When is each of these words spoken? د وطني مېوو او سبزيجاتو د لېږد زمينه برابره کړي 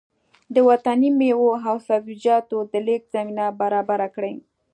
د 0.53 0.55
وطني 0.69 1.09
مېوو 1.19 1.51
او 1.67 1.75
سبزيجاتو 1.87 2.57
د 2.71 2.73
لېږد 2.85 3.09
زمينه 3.15 3.45
برابره 3.59 4.07
کړي 4.15 4.33